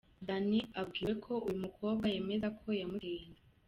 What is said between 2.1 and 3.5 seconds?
yemeza ko yamuteye inda,.